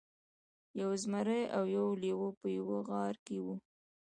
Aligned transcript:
یو 0.81 0.91
زمری 1.03 1.41
او 1.55 1.63
یو 1.75 1.87
لیوه 2.01 2.29
په 2.39 2.47
یوه 2.57 2.77
غار 2.89 3.15
کې 3.25 3.37
وو. 3.45 3.55